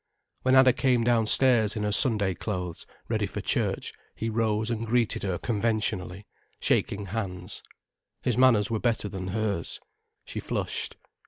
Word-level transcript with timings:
When 0.41 0.55
Anna 0.55 0.73
came 0.73 1.03
downstairs 1.03 1.75
in 1.75 1.83
her 1.83 1.91
Sunday 1.91 2.33
clothes, 2.33 2.87
ready 3.07 3.27
for 3.27 3.39
church, 3.39 3.93
he 4.15 4.31
rose 4.31 4.71
and 4.71 4.83
greeted 4.87 5.21
her 5.21 5.37
conventionally, 5.37 6.25
shaking 6.59 7.05
hands. 7.05 7.61
His 8.23 8.35
manners 8.35 8.71
were 8.71 8.79
better 8.79 9.07
than 9.09 9.27
hers. 9.27 9.79
She 10.25 10.39
flushed. 10.39 10.97